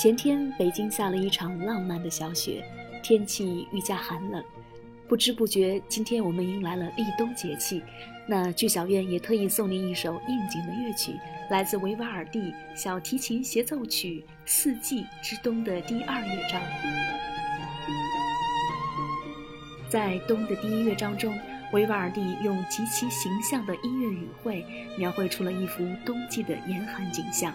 [0.00, 2.64] 前天北京下了一场浪漫的小雪，
[3.02, 4.42] 天气愈加寒冷。
[5.06, 7.82] 不知不觉，今天我们迎来了立冬节气。
[8.26, 11.12] 那剧小院也特意送您一首应景的乐曲，
[11.50, 16.62] 来自维瓦尔第小提琴协奏曲《四季之冬》的第二乐章。
[19.90, 21.38] 在冬的第一乐章中，
[21.74, 24.64] 维瓦尔第用极其形象的音乐语汇，
[24.96, 27.52] 描绘出了一幅冬季的严寒景象。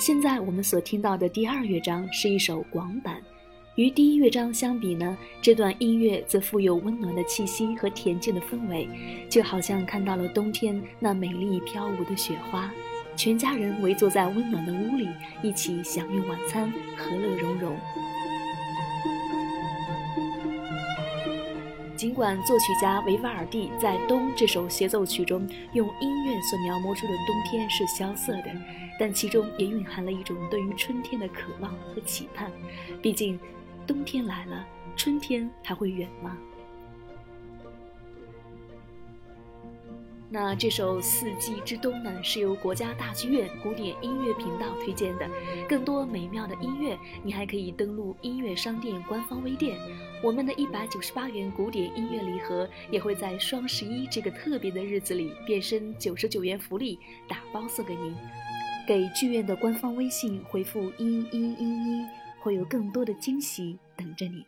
[0.00, 3.22] 现在我们所听到的第二乐章是一首广板。
[3.74, 8.88] 与第一乐章相比呢，这段音乐则富有温暖的气息和恬静的氛围，
[9.28, 12.72] 就好像看到了冬天那美丽飘舞的雪花，
[13.14, 15.06] 全家人围坐在温暖的屋里，
[15.42, 17.76] 一起享用晚餐，和乐融融。
[22.00, 28.50] 尽管作曲家维瓦尔第在《冬》这首协奏曲中用音乐所描摹出的冬天是萧瑟的，
[28.98, 32.50] 但其中也蕴含了一种对于春天的渴望和期盼，
[33.02, 33.38] 毕竟。
[33.86, 34.66] 冬天来了，
[34.96, 36.38] 春天还会远吗？
[40.32, 45.28] 那这首《四季之冬》呢，是由国家大剧院古典音乐频道推荐的。
[45.68, 49.76] 更多美妙的音乐，你还可以登录音乐商店官方微店。
[50.22, 58.14] 我们的一百九十八元古典音乐礼盒也会在双十一这个特别的日子里变身九十九元福利，打包送给您。
[58.86, 62.06] 给剧院的官方微信回复一一一一。
[62.38, 64.42] 会有更多的惊喜等着你。